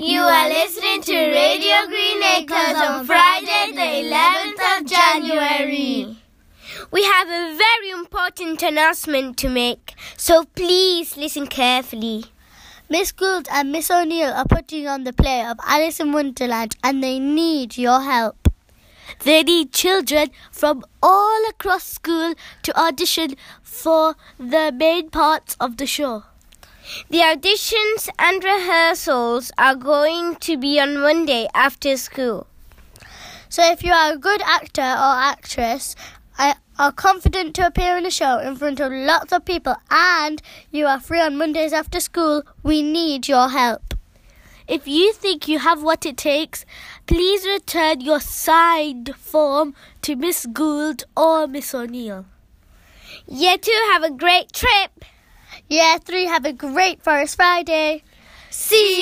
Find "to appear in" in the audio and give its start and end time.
37.56-38.06